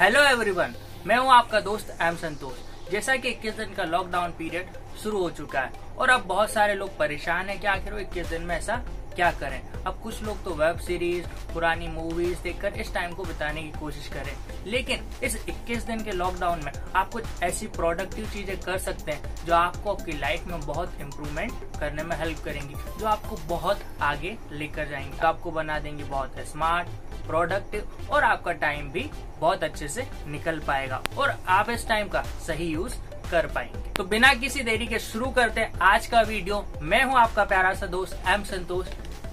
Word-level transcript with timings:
Hello 0.00 0.20
everyone 0.22 0.74
मैं 1.06 1.16
हूँ 1.16 1.30
आपका 1.32 1.60
दोस्त 1.60 1.88
एम 2.02 2.16
संतोष। 2.16 2.90
जैसा 2.90 3.14
कि 3.16 3.30
21 3.30 3.56
दिन 3.56 3.72
का 3.74 3.84
लॉकडाउन 3.84 4.30
पीरियड 4.30 4.76
शुरू 5.02 5.22
हो 5.22 5.30
चुका 5.30 5.60
है, 5.60 5.70
और 5.98 6.10
अब 6.10 6.24
बहुत 6.26 6.50
सारे 6.50 6.74
लोग 6.74 6.96
परेशान 6.98 7.48
हैं 7.48 7.58
कि 7.60 7.66
आखिर 7.66 7.92
वो 7.92 7.98
21 7.98 8.28
दिन 8.30 8.42
में 8.42 8.54
ऐसा 8.56 8.76
क्या 9.14 9.30
करें। 9.30 9.60
अब 9.82 9.98
कुछ 10.02 10.22
लोग 10.22 10.44
तो 10.44 10.54
वेब 10.54 10.78
सीरीज़ 10.78 11.26
पुरानी 11.54 11.88
मूवीज़ 11.88 12.42
देखकर 12.42 12.78
इस 12.80 12.92
टाइम 12.94 13.14
को 13.14 13.24
बिताने 13.24 13.62
की 13.62 13.78
कोशिश 13.80 14.06
करें। 14.08 14.32
लेकिन 14.66 15.04
इस 15.22 15.36
21 15.46 15.86
दिन 15.86 16.04
के 16.04 16.12
लॉकडाउन 16.12 16.64
में 16.64 16.72
आप 16.96 17.10
कुछ 17.12 17.42
ऐसी 17.42 17.66
प्रोडक्टिव 17.76 18.30
चीज़ें 18.32 18.56
कर 18.60 18.78
सकते 18.78 19.12
हैं 19.12 19.34
जो 19.44 19.54
आपको 19.54 19.94
आपकी 19.94 20.18
लाइफ 20.20 20.46
में 20.46 20.60
बहुत 20.60 21.00
इम्प्रूवमेंट 21.00 21.52
करने 21.80 22.02
में 22.02 22.16
हेल्प 22.16 22.44
करेंगी, 22.44 22.74
जो 23.00 23.06
आपको 23.06 23.36
बहुत 23.48 23.82
आगे 24.02 24.36
लेकर 24.52 24.88
जाएँगे। 24.88 25.26
आपको 25.26 25.50
बना 25.50 25.78
देंगे 25.78 26.04
बहुत 26.04 26.38
स्मार्ट 26.52 26.88
प्रोडक्टिव 27.28 28.10
और 28.10 28.24
आपका 28.24 28.52
टाइम 28.54 28.90
भी 28.90 29.10
बहुत 29.40 29.64
अच्छे 29.64 29.88
से 29.88 30.06
निकल 30.26 30.58
पाएगा 30.66 31.02
और 31.18 31.34
आप 31.48 31.70
इस 31.70 31.86
टाइम 31.88 32.08
का 32.08 32.22
सही 32.46 32.66
यूज़ 32.66 32.94
कर 33.30 33.46
पाएँगे। 33.46 33.92
तो 33.92 34.04
बिना 34.06 34.32
किसी 34.36 34.62
देरी 34.64 34.86
के 34.86 34.98
शुरू 35.00 35.30
करते 35.30 35.60
हैं 35.60 35.78
आज 35.84 36.06
का 36.06 36.20
वीडियो। 36.22 36.64
मैं 36.82 37.02
हूँ 37.04 37.18
आपका 37.18 37.44
प्यारा 37.44 37.72
सा 37.74 37.86
दोस्त 37.88 38.22
एम 38.28 38.44
संतोष। 38.44 38.86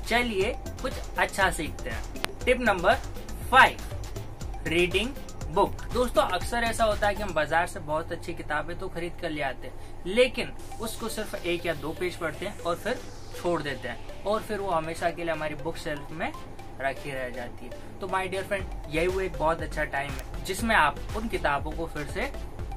चलिए 0.07 0.55
कुछ 0.81 0.93
अच्छा 1.17 1.49
सीखते 1.51 1.89
हैं। 1.89 2.03
Tip 2.45 2.59
number 2.61 2.95
five 3.51 4.67
reading 4.67 5.09
book 5.47 5.81
दोस्तों, 5.93 6.23
अक्सर 6.23 6.63
ऐसा 6.63 6.83
होता 6.83 7.07
है 7.07 7.15
कि 7.15 7.23
हम 7.23 7.33
बाज़ार 7.33 7.67
से 7.67 7.79
बहुत 7.81 8.11
अच्छी 8.11 8.33
किताबें 8.33 8.77
तो 8.79 8.87
खरीद 8.87 9.13
कर 9.21 9.29
ले 9.29 9.41
आते 9.41 9.67
हैं, 9.67 10.03
लेकिन 10.07 10.51
उसको 10.81 11.09
सिर्फ़ 11.09 11.35
एक 11.37 11.65
या 11.65 11.73
दो 11.75 11.95
पेज 11.99 12.15
पढ़ते 12.15 12.45
हैं 12.45 12.59
और 12.59 12.75
फिर 12.75 12.99
छोड़ 13.35 13.61
देते 13.61 13.87
हैं। 13.87 14.23
और 14.23 14.41
फिर 14.41 14.59
वो 14.59 14.69
हमेशा 14.69 15.09
के 15.09 15.23
लिए 15.23 15.31
हमारी 15.31 15.55
बुक 15.55 15.77
शेल्फ 15.77 16.11
में 16.11 16.31
रखी 16.81 17.11
रह 17.11 17.29
जाती 17.29 17.65
है। 17.65 17.99
तो 17.99 18.07
माय 18.07 18.27
डियर 18.27 18.43
फ्रेंड 18.43 18.65
यही 18.89 19.07
वो 19.07 19.21
एक 19.21 19.37
बहुत 19.37 19.61
अच्छा 19.61 19.83
टाइम 19.85 20.11
है, 20.11 20.43
जिसमें 20.45 20.75
आप 20.75 20.99
उन 21.17 21.27
किताबों 21.27 21.71
को 21.71 21.85
फिर 21.87 22.07
से 22.07 22.31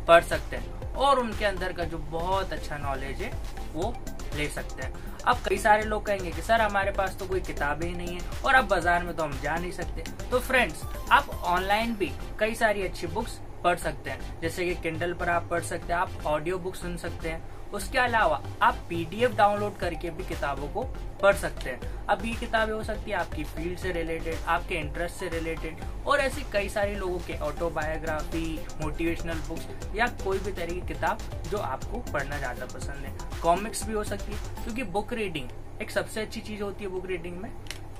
पढ़ 0.08 0.22
सकते 0.24 0.56
हैं 0.56 0.94
और 0.96 1.18
उनके 1.18 1.44
अंदर 1.44 1.72
का 1.72 1.84
जो 1.84 1.98
बहुत 2.10 2.52
अच्छा 2.52 2.76
नॉलेज 2.78 3.22
है, 3.22 3.32
वो 3.74 3.94
ले 4.36 4.48
सकते 4.48 4.82
हैं। 4.82 5.06
अब 5.22 5.38
कई 5.48 5.56
सारे 5.58 5.82
लोग 5.82 6.04
कहेंगे 6.06 6.30
कि, 6.30 6.42
सर, 6.42 6.60
हमारे 6.60 6.90
पास 6.90 7.16
तो 7.18 7.26
कोई 7.26 7.40
किताबें 7.40 7.86
ही 7.86 7.94
नहीं 7.94 8.14
है 8.14 8.42
और 8.44 8.54
अब 8.54 8.68
बाज़ार 8.68 9.02
में 9.04 9.14
तो 9.16 9.22
हम 9.22 9.38
जा 9.42 9.56
नहीं 9.56 9.72
सकते। 9.72 10.04
तो 10.30 10.40
फ्रेंड्स 10.40 10.82
आप 11.12 11.28
ऑनलाइन 11.28 11.94
भी 11.94 12.10
कई 12.40 12.54
सारी 12.54 12.82
अच्छी 12.82 13.06
बुक्स 13.06 13.38
पढ़ 13.64 13.76
सकते 13.78 14.10
हैं। 14.10 14.40
जैसे 14.40 14.64
कि 14.64 14.74
किंडल 14.74 15.12
पर 15.12 15.28
आप 15.28 15.48
पढ़ 15.50 15.62
सकते 15.62 15.92
हैं, 15.92 16.00
आप 16.00 16.26
ऑडियो 16.26 16.58
बुक 16.58 16.74
सुन 16.74 16.96
सकते 16.96 17.28
हैं। 17.28 17.42
उसके 17.74 17.98
अलावा 17.98 18.40
आप 18.62 18.78
पीडीएफ 18.88 19.36
डाउनलोड 19.36 19.76
करके 19.78 20.10
भी 20.10 20.24
किताबों 20.24 20.68
को 20.68 20.82
पढ़ 21.22 21.34
सकते 21.36 21.70
हैं। 21.70 22.06
अब 22.06 22.24
ये 22.24 22.32
किताबें 22.36 22.72
हो 22.72 22.82
सकती 22.84 23.10
है 23.10 23.16
आपकी 23.16 23.44
फ़ील्ड 23.44 23.78
से 23.78 23.92
रिलेटेड 23.92 24.44
आपके 24.48 24.74
इंटरेस्ट 24.74 25.16
से 25.16 25.28
रिलेटेड 25.28 25.80
और 26.06 26.20
ऐसे 26.20 26.42
कई 26.52 26.68
सारे 26.68 26.94
लोगों 26.96 27.18
के 27.18 27.38
ऑटोबायोग्राफी 27.46 28.58
मोटिवेशनल 28.82 29.40
बुक्स 29.48 29.96
या 29.96 30.06
कोई 30.24 30.38
भी 30.38 30.52
तरह 30.52 30.74
की 30.74 30.86
किताब 30.88 31.18
जो 31.50 31.58
आपको 31.58 31.98
पढ़ना 32.12 32.38
ज़्यादा 32.38 32.66
पसंद 32.66 33.04
है। 33.04 33.40
कॉमिक्स 33.42 33.86
भी 33.86 33.92
हो 33.92 34.04
सकती 34.04 34.32
है, 34.32 34.38
क्योंकि 34.64 34.82
बुक 34.92 35.12
रीडिंग 35.12 35.48
एक 35.82 35.90
सबसे 35.90 36.20
अच्छी 36.20 36.40
चीज़ 36.40 36.62
होती 36.62 36.84
है 36.84 36.90
बुक 36.90 37.06
रीडिंग 37.06 37.36
में। 37.36 37.50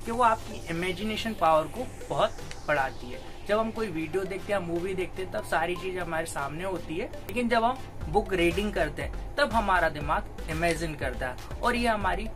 कि 0.05 0.11
वो 0.11 0.23
आपकी 0.23 0.67
इमेजिनेशन 0.69 1.33
पावर 1.33 1.67
को 1.67 1.87
बहुत 2.09 2.41
बढ़ाती 2.67 3.11
है। 3.11 3.21
जब 3.47 3.59
हम 3.59 3.71
कोई 3.71 3.87
वीडियो 3.87 4.23
देखते 4.23 4.53
हैं 4.53 4.59
मूवी 4.59 4.93
देखते 4.93 5.21
हैं, 5.21 5.31
तब 5.31 5.43
सारी 5.43 5.75
चीज़ें 5.75 6.01
हमारे 6.01 6.25
सामने 6.25 6.63
होती 6.63 6.97
है। 6.97 7.07
लेकिन 7.27 7.49
जब 7.49 7.63
हम 7.63 7.77
बुक 8.09 8.33
रीडिंग 8.33 8.73
करते 8.73 9.01
हैं, 9.01 9.35
तब 9.35 9.53
हमारा 9.53 9.89
दिमाग 9.89 10.49
इमेजिन 10.49 10.95
करता 10.95 11.27
है। 11.27 11.59
और 11.61 11.75
ये 11.75 11.87
हमारी 11.87 12.27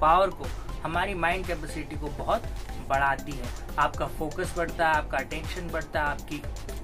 पावर 0.00 0.30
को, 0.30 0.46
हमारी 0.82 1.14
माइंड 1.14 1.46
कैपेसिटी 1.46 1.96
को 1.96 2.06
बहुत 2.06 2.42
बढ़ाती 2.88 3.32
है। 3.32 3.76
आपका 3.78 4.06
फोकस 4.06 4.54
बढ़ता 4.56 4.88
है, 4.88 4.94
आपका 4.94 5.18
अटेंशन 5.18 5.68
बढ़ता 5.68 6.00
है, 6.00 6.06
आपकी 6.06 6.42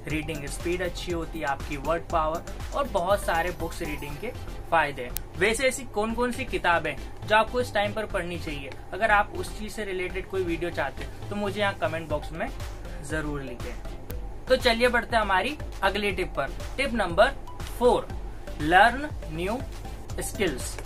रीडिंग 0.08 0.46
स्पीड 0.46 0.82
अच्छी 0.82 1.12
होती 1.12 1.38
है, 1.38 1.44
आपकी 1.44 1.76
वर्ड 1.76 2.02
पावर 2.02 2.44
और 2.74 2.88
बहुत 2.88 3.24
सारे 3.24 3.50
बुक्स 3.50 3.82
रीडिंग 3.82 4.16
के 4.16 4.32
फ़ायदे 4.70 5.08
वैसे 5.38 5.66
ऐसी 5.68 5.84
कौन 5.94 6.14
कौन 6.14 6.32
सी 6.32 6.44
किताबें 6.44 6.94
जो 7.26 7.36
आपको 7.36 7.60
इस 7.60 7.72
टाइम 7.74 7.92
पर 7.92 8.06
पढ़नी 8.06 8.38
चाहिए? 8.38 8.70
अगर 8.92 9.10
आप 9.10 9.32
उस 9.36 9.58
चीज़ 9.58 9.72
से 9.72 9.84
रिलेटेड 9.84 10.28
कोई 10.30 10.42
वीडियो 10.44 10.70
चाहते 10.70 11.04
हैं 11.04 11.28
तो 11.30 11.36
मुझे 11.36 11.60
यहाँ 11.60 11.74
कमेंट 11.80 12.08
बॉक्स 12.08 12.32
में 12.32 12.48
ज़रूर 13.04 13.42
लिखें। 13.42 14.46
तो 14.48 14.56
चलिए 14.56 14.88
बढ़ते 14.88 15.16
हैं 15.16 15.22
हमारी 15.22 15.56
अगली 15.82 16.12
टिप 16.12 16.28
पर। 16.36 16.52
Tip 16.76 16.94
number 16.94 17.34
four 17.78 18.08
learn 18.62 19.08
new 19.32 19.58
skills 20.20 20.76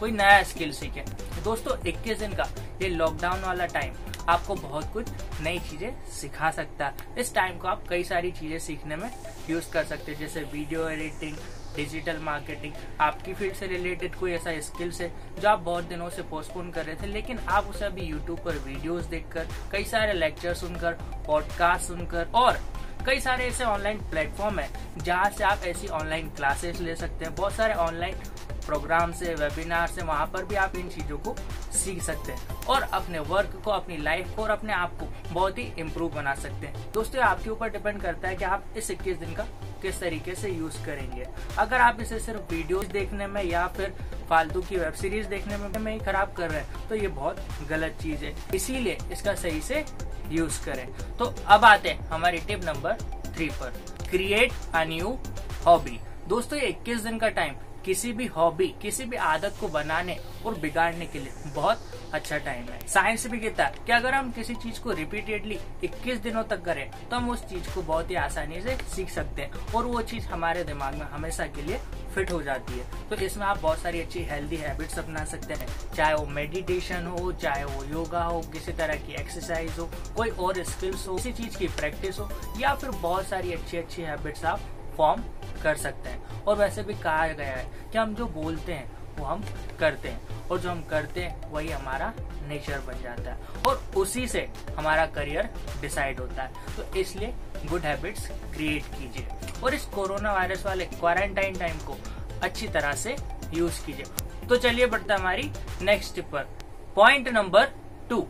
कोई 0.00 0.10
नया 0.10 0.42
स्किल 0.42 0.72
सीखे। 0.72 1.04
दोस्तों 1.44 1.76
21 1.82 2.18
दिन 2.18 2.32
का 2.34 2.48
ये 2.82 2.88
लॉकडाउन 2.88 3.40
वाला 3.42 3.66
टाइम 3.68 3.94
आपको 4.28 4.54
बहुत 4.54 4.92
कुछ 4.92 5.08
नई 5.42 5.58
चीज़ें 5.60 5.92
सिखा 6.12 6.50
सकता 6.50 6.86
है। 6.86 7.14
इस 7.18 7.34
टाइम 7.34 7.58
को 7.58 7.68
आप 7.68 7.84
कई 7.88 8.04
सारी 8.04 8.30
चीज़ें 8.32 8.58
सीखने 8.58 8.96
में 8.96 9.10
यूज़ 9.50 9.70
कर 9.72 9.84
सकते 9.84 10.12
हैं, 10.12 10.18
जैसे 10.18 10.40
वीडियो 10.52 10.88
एडिटिंग 10.88 11.36
डिजिटल 11.76 12.18
मार्केटिंग, 12.22 12.72
आपकी 13.00 13.34
फ़ील्ड 13.34 13.54
से 13.54 13.66
रिलेटेड 13.66 14.14
कोई 14.14 14.32
ऐसा 14.32 14.58
स्किल्स 14.60 15.00
है 15.00 15.10
जो 15.40 15.48
आप 15.48 15.58
बहुत 15.60 15.84
दिनों 15.84 16.08
से 16.10 16.22
पोस्टपोन 16.22 16.70
कर 16.70 16.84
रहे 16.84 16.94
थे, 16.96 17.06
लेकिन 17.06 17.38
आप 17.48 17.66
उसे 17.66 17.84
अभी 17.84 18.02
यूट्यूब 18.02 18.38
पर 18.38 18.58
वीडियोस 18.58 19.04
देखकर, 19.06 19.48
कई 19.72 19.84
सारे 19.84 20.12
लेक्चर 20.12 20.54
सुनकर 20.54 20.98
पॉडकास्ट 21.26 21.86
सुनकर, 21.86 22.28
और 22.34 22.58
कई 23.06 23.20
सारे 23.20 23.46
ऐसे 23.46 23.64
ऑनलाइन 23.64 23.98
प्लेटफॉर्म 24.10 24.58
है 24.58 24.68
जहाँ 24.98 25.30
से 25.30 25.44
आप 25.44 25.62
ऐसी 25.66 25.86
ऑनलाइन 25.88 26.28
क्लासेस 26.30 26.80
ले 26.80 26.96
सकते 26.96 27.24
हैं। 27.24 27.34
बहुत 27.34 27.52
सारे 27.52 27.74
ऑनलाइन 27.76 28.16
प्रोग्राम 28.66 29.12
से 29.12 29.34
वेबिनार 29.34 29.86
से 29.88 30.02
वहाँ 30.02 30.26
पर 30.26 30.44
भी 30.44 30.54
आप 30.54 30.76
इन 30.76 30.88
चीज़ों 30.88 31.18
को 31.18 31.34
सीख 31.72 32.02
सकते 32.02 32.32
हैं 32.32 32.64
और 32.64 32.82
अपने 32.82 33.18
वर्क 33.18 33.60
को, 33.64 33.70
अपनी 33.70 33.96
लाइफ 33.96 34.34
को 34.36 34.42
और 34.42 34.50
अपने 34.50 34.72
आप 34.72 34.98
को 34.98 35.06
बहुत 35.32 35.58
ही 35.58 35.62
इम्प्रूव 35.78 36.12
बना 36.14 36.34
सकते 36.34 36.66
हैं। 36.66 36.92
दोस्तों 36.92 37.22
आपके 37.22 37.50
ऊपर 37.50 37.70
डिपेंड 37.70 38.00
करता 38.02 38.28
है 38.28 38.36
कि 38.36 38.44
आप 38.44 38.64
इस 38.76 38.90
इक्कीस 38.90 39.16
दिन 39.16 39.34
का 39.34 39.46
किस 39.82 40.00
तरीके 40.00 40.34
से 40.34 40.50
यूज़ 40.50 40.84
करेंगे। 40.86 41.26
अगर 41.58 41.80
आप 41.80 42.00
इसे 42.00 42.18
सिर्फ़ 42.18 42.52
वीडियोस 42.52 42.86
देखने 42.88 43.26
में 43.26 43.42
या 43.44 43.66
फिर 43.66 43.94
फालतू 44.30 44.60
की 44.60 44.76
वेब 44.76 44.92
सीरीज़ 44.92 45.26
देखने 45.28 45.56
में 45.56 45.68
में 45.80 45.92
ही 45.92 45.98
खराब 45.98 46.32
कर 46.32 46.50
रहे 46.50 46.60
हैं 46.60 46.88
तो 46.88 46.94
ये 46.94 47.08
बहुत 47.08 47.36
गलत 47.68 47.98
चीज़ 48.02 48.24
है। 48.24 48.34
इसीलिए 48.54 48.98
इसका 49.12 49.34
सही 49.34 49.60
से 49.60 49.84
यूज़ 50.28 50.64
करें। 50.64 50.86
तो 51.18 51.34
अब 51.46 51.64
आते 51.64 51.88
हैं 51.88 52.08
हमारी 52.08 52.38
टिप 52.38 52.64
नंबर 52.64 52.92
थ्री 53.26 53.48
पर। 53.60 53.82
Create 54.10 54.52
a 54.74 54.84
new 54.84 55.18
hobby. 55.66 55.98
दोस्तों, 56.28 56.58
ये 56.58 56.66
इक्कीस 56.66 57.00
दिन 57.00 57.18
का 57.18 57.28
टाइम। 57.28 57.54
किसी 57.84 58.12
भी 58.12 58.26
हॉबी 58.26 58.66
किसी 58.82 59.04
भी 59.04 59.16
आदत 59.16 59.56
को 59.60 59.68
बनाने 59.68 60.18
और 60.46 60.54
बिगाड़ने 60.54 61.06
के 61.06 61.18
लिए 61.18 61.52
बहुत 61.54 61.86
अच्छा 62.14 62.38
टाइम 62.38 62.64
है। 62.64 62.78
साइंस 62.88 63.26
भी 63.26 63.38
कहता 63.38 63.64
है 63.64 63.74
कि 63.86 63.92
अगर 63.92 64.14
हम 64.14 64.30
किसी 64.32 64.54
चीज़ 64.54 64.80
को 64.80 64.92
रिपीटेडली 64.92 65.58
21 65.84 66.22
दिनों 66.22 66.42
तक 66.44 66.62
करें 66.64 66.90
तो 67.10 67.16
हम 67.16 67.30
उस 67.30 67.44
चीज़ 67.44 67.74
को 67.74 67.82
बहुत 67.82 68.10
ही 68.10 68.14
आसानी 68.14 68.60
से 68.60 68.76
सीख 68.96 69.10
सकते 69.10 69.42
हैं 69.42 69.72
और 69.74 69.86
वो 69.86 70.02
चीज़ 70.02 70.26
हमारे 70.26 70.64
दिमाग 70.64 70.94
में 70.94 71.06
हमेशा 71.06 71.46
के 71.46 71.62
लिए 71.62 71.78
फिट 72.14 72.32
हो 72.32 72.42
जाती 72.42 72.78
है। 72.78 73.08
तो 73.10 73.16
इसमें 73.16 73.44
आप 73.46 73.58
बहुत 73.58 73.78
सारी 73.78 74.00
अच्छी 74.00 74.22
हेल्दी 74.22 74.56
हैबिट्स 74.56 74.98
अपना 74.98 75.24
सकते 75.24 75.54
हैं, 75.54 75.66
चाहे 75.96 76.14
वो 76.14 76.26
मेडिटेशन 76.26 77.06
हो, 77.06 77.32
चाहे 77.32 77.64
वो 77.64 77.84
योगा 77.84 78.22
हो, 78.22 78.40
किसी 78.52 78.72
तरह 78.72 78.94
की 78.96 79.12
एक्सरसाइज 79.12 79.78
हो, 79.78 79.88
कोई 80.16 80.30
और 80.30 80.62
स्किल्स 80.64 81.06
हो, 81.08 81.16
किसी 81.16 81.32
चीज़ 81.32 81.58
की 81.58 81.68
प्रैक्टिस 81.68 82.18
हो, 82.18 82.28
या 82.58 82.74
फिर 82.74 82.90
बहुत 82.90 83.26
सारी 83.26 83.52
अच्छी 83.52 83.76
अच्छी 83.76 84.02
हैबिट्स 84.02 84.44
आप 84.44 84.60
फॉर्म 85.00 85.22
कर 85.62 85.76
सकते 85.76 86.08
हैं। 86.08 86.44
और 86.44 86.56
वैसे 86.56 86.82
भी 86.82 86.94
कहा 86.94 87.28
गया 87.28 87.46
है 87.46 87.66
कि 87.92 87.98
हम 87.98 88.14
जो 88.14 88.26
बोलते 88.26 88.72
हैं, 88.72 89.16
वो 89.16 89.24
हम 89.24 89.44
करते 89.80 90.08
हैं। 90.08 90.48
और 90.48 90.58
जो 90.58 90.70
हम 90.70 90.82
करते 90.82 91.20
हैं, 91.20 91.52
वही 91.52 91.70
हमारा 91.70 92.12
नेचर 92.48 92.78
बन 92.78 93.02
जाता 93.02 93.32
है। 93.32 93.38
और 93.68 93.84
उसी 93.96 94.28
से 94.28 94.50
हमारा 94.78 95.06
करियर 95.06 95.50
डिसाइड 95.80 96.20
होता 96.20 96.42
है। 96.42 96.52
तो 96.76 96.94
इसलिए 96.96 97.34
गुड 97.64 97.80
हैबिट्स 97.80 98.28
क्रिएट 98.28 98.84
कीजिए। 98.84 99.28
और 99.64 99.74
इस 99.74 99.84
कोरोना 99.84 100.32
वायरस 100.32 100.66
वाले 100.66 100.86
क्वारंटाइन 100.86 101.58
टाइम 101.58 101.78
को 101.78 101.96
अच्छी 102.42 102.68
तरह 102.68 102.92
से 102.92 103.16
यूज़ 103.54 103.86
कीजिए। 103.86 104.06
तो 104.48 104.56
चलिए 104.56 104.86
बढ़ता 104.86 105.14
हमारी 105.14 105.52
नेक्स्ट 105.82 106.14
टिप 106.14 106.30
पर। 106.32 106.42
Point 106.96 107.28
number 107.28 107.64
two 108.10 108.28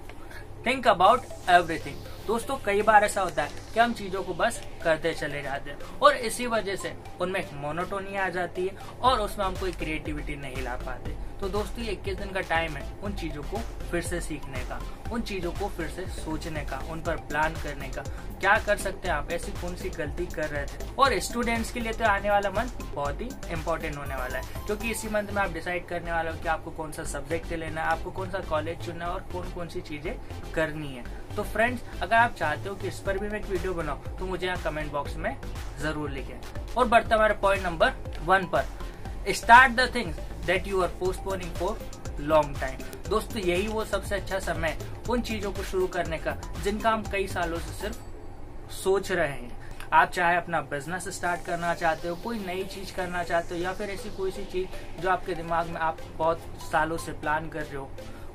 think 0.67 0.89
about 0.89 1.23
everything 1.51 2.10
दोस्तों, 2.31 2.57
कई 2.65 2.83
बार 2.83 3.05
ऐसा 3.05 3.21
होता 3.21 3.43
है 3.43 3.51
कि 3.75 3.81
हम 3.81 3.93
चीज़ों 3.93 4.23
को 4.23 4.35
बस 4.35 4.61
करते 4.83 5.13
चले 5.15 5.41
जाते 5.43 5.71
हैं 5.71 5.99
और 5.99 6.17
इसी 6.29 6.47
वजह 6.47 6.77
से 6.77 6.93
उनमें 7.21 7.41
एक 7.41 7.49
मोनोटोनी 7.55 8.17
आ 8.17 8.29
जाती 8.31 8.67
है 8.67 8.77
और 9.01 9.21
उसमें 9.21 9.45
हम 9.45 9.55
कोई 9.57 9.73
क्रिएटिविटी 9.73 10.37
नहीं 10.37 10.63
ला 10.63 10.77
पाते। 10.87 11.17
तो 11.41 11.49
दोस्तों 11.49 11.85
ये 11.85 11.93
इक्कीस 11.93 12.17
दिन 12.17 12.33
का 12.33 12.41
टाइम 12.49 12.77
है 12.77 12.83
उन 13.05 13.13
चीज़ों 13.15 13.43
को 13.43 13.59
फिर 13.91 14.03
से 14.03 14.21
सीखने 14.21 14.59
का, 14.65 14.79
उन 15.13 15.23
चीज़ों 15.23 15.53
को 15.53 15.69
फिर 15.77 15.87
से 15.89 16.05
सोचने 16.15 16.65
का, 16.65 16.79
उन 16.91 17.01
पर 17.03 17.17
प्लान 17.29 17.55
करने 17.63 17.89
का। 17.89 18.03
क्या 18.41 18.57
कर 18.67 18.77
सकते 18.79 19.09
हैं 19.09 19.15
आप? 19.15 19.31
ऐसी 19.33 19.53
कौन 19.53 19.75
सी 19.77 19.89
गलती 19.91 20.27
कर 20.27 20.49
रहे 20.49 20.65
थे 20.65 20.95
और 20.99 21.19
स्टूडेंट्स 21.21 21.71
के 21.73 21.81
लिए 21.81 21.93
तो 21.93 22.05
आने 22.07 22.31
वाला 22.31 22.51
मंथ 22.51 22.83
बहुत 22.95 23.21
ही 23.21 23.29
इम्पोर्टेंट 23.53 23.97
होने 23.97 24.15
वाला 24.15 24.39
है, 24.39 24.65
क्योंकि 24.67 24.91
इसी 24.91 25.09
मंथ 25.09 25.33
में 25.35 25.41
आप 25.43 25.53
डिसाइड 25.53 25.87
करने 25.89 26.13
वाले 26.13 26.31
हो 26.31 26.37
कि 26.43 26.49
आपको 26.49 26.71
कौन 26.73 26.93
सा 26.93 27.05
सब्जेक्ट 27.07 27.53
लेना 27.53 27.81
है, 27.81 27.87
आपको 27.89 28.11
कौन 28.11 28.31
सा 28.31 28.41
कॉलेज 28.51 28.85
चुनना 28.87 29.05
है 29.05 29.11
और 29.11 29.27
कौन 29.33 29.51
कौन 29.55 29.69
सी 29.69 29.81
चीज़ें 29.81 30.15
करनी 30.55 30.95
है। 30.95 31.05
तो 31.37 31.43
फ्रेंड्स 31.45 31.83
अगर 32.03 32.17
आप 32.17 32.35
चाहते 32.35 32.69
हो 32.69 32.75
कि 32.75 32.89
इस 32.89 32.99
पर 33.07 33.19
भी 33.19 33.29
मैं 33.29 33.39
एक 33.41 33.47
वीडियो 33.47 33.75
बनाऊँ 33.75 34.17
तो 34.19 34.27
मुझे 34.27 34.47
यहाँ 34.47 34.63
कमेंट 34.65 34.93
बॉक्स 34.93 35.17
में 35.17 35.35
ज़रूर 35.81 36.11
लिखें। 36.11 36.75
और 36.77 36.89
बढ़ते 36.89 37.15
हमारे 37.15 37.35
पॉइंट 37.43 37.65
नंबर 37.65 37.93
वन 38.27 38.47
पर। 38.47 38.65
Start 39.29 39.73
the 39.73 39.91
things 39.95 40.17
that 40.47 40.67
you 40.69 40.83
are 40.83 40.89
postponing 41.01 41.51
for 41.55 41.79
long 42.21 42.61
time 42.61 42.79
दोस्तों, 43.09 43.41
यही 43.41 43.67
वो 43.69 43.85
सबसे 43.85 44.15
अच्छा 44.15 44.39
समय 44.41 44.77
उन 45.11 45.23
चीज़ों 45.23 45.53
को 45.53 45.63
शुरू 45.63 45.87
करने 45.87 46.19
का, 46.19 46.37
जिनका 46.65 46.91
हम 46.91 47.03
कई 47.13 47.27
सालों 47.27 47.59
से 47.59 47.73
सिर्फ़ 47.81 48.73
सोच 48.75 49.11
रहे 49.13 49.29
हैं। 49.29 49.59
आप 49.93 50.11
चाहे 50.11 50.37
अपना 50.37 50.61
बिज़नेस 50.71 51.09
स्टार्ट 51.09 51.45
करना 51.47 51.75
चाहते 51.75 52.09
हो, 52.09 52.15
कोई 52.25 52.39
नई 52.39 52.65
चीज़ 52.75 52.95
करना 52.97 53.23
चाहते 53.25 53.55
हो, 53.55 53.61
या 53.63 53.73
फिर 53.73 53.91
ऐसी 53.91 54.11
कोई 54.17 54.31
सी 54.31 54.45
चीज़ 54.45 55.01
जो 55.03 55.11
आपके 55.11 55.35
दिमाग 55.35 55.69
में 55.69 55.81
आप 55.81 55.99
बहुत 56.19 56.41
सालों 56.63 56.97
से 56.99 57.13
प्लान 57.15 57.49
कर 57.49 57.63
रहे 57.63 57.77
हो 57.77 57.91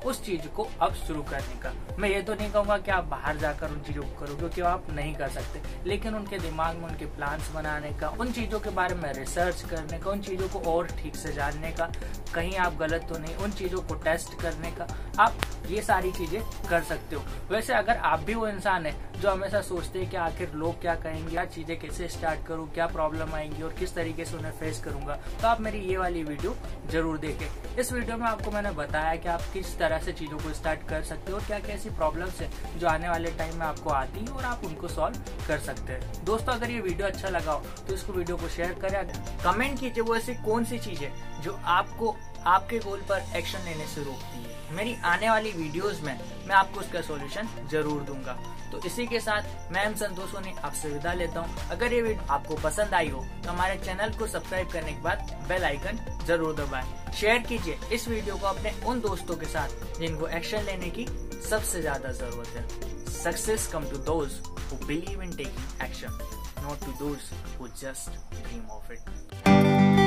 उस 0.06 0.24
चीज़ 0.24 0.46
को 0.48 0.68
अब 0.80 0.94
शुरू 0.94 1.22
करने 1.22 1.60
का। 1.60 1.72
मैं 1.98 2.08
ये 2.08 2.22
तो 2.22 2.34
नहीं 2.34 2.50
कहूँगा 2.50 2.78
कि 2.78 2.90
आप 2.90 3.04
बाहर 3.04 3.36
जाकर 3.36 3.70
उन 3.70 3.80
चीज़ों 3.80 4.02
को 4.02 4.24
करो 4.24 4.36
क्योंकि 4.36 4.60
आप 4.60 4.90
नहीं 4.90 5.14
कर 5.14 5.28
सकते। 5.28 5.60
लेकिन 5.88 6.14
उनके 6.14 6.38
दिमाग 6.38 6.76
में, 6.76 6.84
उनके 6.84 7.06
प्लान्स 7.06 7.50
बनाने 7.50 7.90
का, 7.90 8.08
उन 8.08 8.32
चीज़ों 8.32 8.60
के 8.60 8.70
बारे 8.70 8.94
में 8.94 9.12
रिसर्च 9.12 9.62
करने 9.62 9.98
का, 9.98 10.10
उन 10.10 10.20
चीज़ों 10.20 10.48
को 10.48 10.72
और 10.72 10.86
ठीक 10.86 11.16
से 11.16 11.32
जानने 11.32 11.72
का, 11.72 11.92
कहीं 12.34 12.56
आप 12.56 12.76
गलत 12.76 13.06
तो 13.08 13.18
नहीं, 13.18 13.36
उन 13.36 13.50
चीज़ों 13.50 13.80
को 13.80 13.94
टेस्ट 13.94 14.40
करने 14.40 14.70
का, 14.70 14.86
आप 15.18 15.32
ये 15.66 15.82
सारी 15.82 16.12
चीज़ें 16.12 16.40
कर 16.68 16.82
सकते 16.84 17.16
हो। 17.16 17.22
वैसे 17.50 17.72
अगर 17.74 17.96
आप 17.96 18.20
भी 18.20 18.34
वो 18.34 18.48
इंसान 18.48 18.86
है 18.86 18.94
जो 19.16 19.30
हमेशा 19.30 19.60
सोचते 19.62 19.98
हैं 19.98 20.10
कि 20.10 20.16
आखिर 20.16 20.52
लोग 20.54 20.80
क्या 20.80 20.94
कहेंगे, 20.96 21.30
क्या 21.30 21.44
चीज़ें 21.46 21.78
कैसे 21.80 22.08
स्टार्ट 22.08 22.46
करूँ, 22.46 22.68
क्या 22.72 22.86
प्रॉब्लम 22.86 23.34
आएँगी 23.34 23.62
और 23.62 23.72
किस 23.78 23.94
तरीके 23.94 24.24
से 24.24 24.36
उन्हें 24.36 24.52
फेस 24.52 24.80
करूँगा 24.84 25.18
तो 25.42 25.48
आप 25.48 25.60
मेरी 25.60 25.78
ये 25.80 25.96
वाली 25.96 26.22
वीडियो 26.24 26.54
ज़रूर 26.90 27.18
देखें। 27.18 27.76
इस 27.76 27.92
वीडियो 27.92 28.16
में 28.16 28.26
आपको 28.26 28.50
मैंने 28.50 28.70
बताया 28.72 29.14
कि 29.16 29.28
आप 29.28 29.42
किस 29.52 29.76
तरह 29.78 29.98
से 29.98 30.12
चीज़ों 30.12 30.38
को 30.38 30.52
स्टार्ट 30.54 30.88
कर 30.88 31.02
सकते 31.04 31.32
हो 31.32 31.38
और 31.38 31.44
क्या 31.44 31.58
कैसी 31.60 31.90
प्रॉब्लम्स 31.92 32.40
है 32.40 32.50
जो 32.78 32.88
आने 32.88 33.08
वाले 33.08 33.30
टाइम 33.38 33.58
में 33.58 33.66
आपको 33.66 33.90
आती 33.92 34.20
है 34.20 34.28
और 34.28 34.44
आप 34.44 34.64
उनको 34.64 34.88
सॉल्व 34.88 35.18
कर 35.48 35.58
सकते 35.60 35.92
हैं। 35.92 36.24
दोस्तों, 36.24 36.52
अगर 36.52 36.70
ये 36.70 36.80
वीडियो 36.80 37.06
अच्छा 37.06 37.28
लगा 37.28 37.52
हो 37.52 37.84
तो 37.88 37.94
इसको 37.94 38.12
वीडियो 38.12 38.36
को 38.36 38.48
शेयर 38.48 38.78
करें। 38.82 39.04
कमेंट 39.44 39.78
कीजिए 39.80 40.02
वो 40.02 40.16
ऐसी 40.16 40.34
कौन 40.44 40.64
सी 40.64 40.78
चीज़ 40.80 41.00
है 41.00 41.12
जो 41.42 41.58
आपको 41.64 42.16
आपके 42.46 42.78
गोल 42.80 43.00
पर 43.08 43.24
एक्शन 43.36 43.64
लेने 43.64 43.86
से 43.86 44.04
रोकती 44.04 44.38
है। 44.38 44.74
मेरी 44.76 44.94
आने 45.04 45.30
वाली 45.30 45.50
वीडियोस 45.52 46.00
में 46.02 46.18
मैं 46.46 46.54
आपको 46.54 46.80
उसका 46.80 47.00
सॉल्यूशन 47.02 47.48
ज़रूर 47.70 48.02
दूँगा। 48.02 48.38
तो 48.72 48.80
इसी 48.86 49.06
के 49.06 49.18
साथ 49.20 49.72
मैं 49.72 49.84
संतोष 49.96 50.34
ने 50.44 50.54
आपसे 50.60 50.88
विदा 50.88 51.12
लेता 51.14 51.40
हूँ। 51.40 51.68
अगर 51.70 51.92
ये 51.92 52.00
वीडियो 52.02 52.32
आपको 52.32 52.54
पसंद 52.62 52.94
आई 52.94 53.08
हो 53.08 53.24
तो 53.44 53.50
हमारे 53.50 53.76
चैनल 53.84 54.14
को 54.18 54.26
सब्सक्राइब 54.26 54.68
करने 54.70 54.92
के 54.92 55.02
बाद 55.02 55.36
बेल 55.48 55.64
आइकन 55.64 55.98
ज़रूर 56.26 56.54
दबाएँ। 56.56 57.12
शेयर 57.14 57.38
कीजिए 57.48 57.78
इस 57.92 58.08
वीडियो 58.08 58.36
को 58.36 58.46
अपने 58.46 58.72
उन 58.86 59.00
दोस्तों 59.00 59.36
के 59.36 59.46
साथ 59.48 59.98
जिनको 59.98 60.28
एक्शन 60.38 60.64
लेने 60.64 60.90
की 60.90 61.06
सबसे 61.50 61.80
ज़्यादा 61.80 62.12
ज़रूरत 62.12 62.48
है। 62.48 62.64
Success 63.12 63.66
come 63.72 63.84
to 63.90 63.98
those 64.04 64.40
believe 64.86 65.22
in 65.22 65.36
taking 65.36 65.82
action 65.82 66.18
not 66.64 66.84
to 66.98 67.68
just 67.80 68.10
dream 68.34 68.70
of 68.70 68.92
it 68.92 70.05